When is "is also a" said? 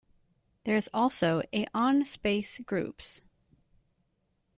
0.75-1.67